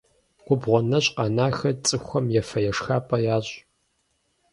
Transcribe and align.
Губгъуэ 0.45 0.79
нэщӏ 0.89 1.09
къэнахэр 1.15 1.75
цӏыхухэм 1.85 2.25
ефэ-ешхапӏэ 2.39 3.17
ящӏ. 3.35 3.53